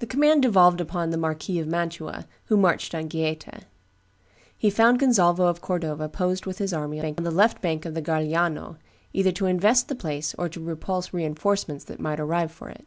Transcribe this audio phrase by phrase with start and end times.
[0.00, 3.66] The command devolved upon the Marquis of Mantua, who marched on Gaeta.
[4.56, 8.02] He found Gonzalvo of Cordova posted with his army on the left bank of the
[8.02, 8.78] Garigliano,
[9.12, 12.84] either to invest the place or to repulse re enforcements that might arrive for it.